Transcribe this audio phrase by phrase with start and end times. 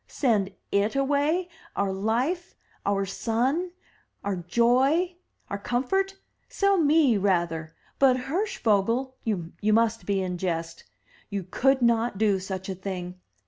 [0.07, 2.55] Send // away— our life,
[2.87, 3.69] our sun,
[4.23, 6.15] our joy, our comfort?
[6.49, 7.75] Sell me rather.
[7.99, 9.13] But Hirschvogel!
[9.23, 10.85] You must be in jest.
[11.29, 13.19] You could not do such a thing.